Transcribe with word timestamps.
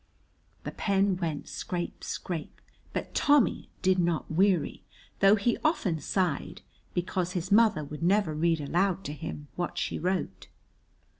The 0.63 0.71
pen 0.71 1.15
went 1.17 1.47
scrape, 1.47 2.03
scrape, 2.03 2.59
but 2.91 3.13
Tommy 3.13 3.69
did 3.83 3.99
not 3.99 4.31
weary, 4.31 4.83
though 5.19 5.35
he 5.35 5.59
often 5.63 5.99
sighed, 5.99 6.63
because 6.95 7.33
his 7.33 7.51
mother 7.51 7.83
would 7.83 8.01
never 8.01 8.33
read 8.33 8.59
aloud 8.61 9.03
to 9.03 9.13
him 9.13 9.47
what 9.55 9.77
she 9.77 9.99
wrote. 9.99 10.47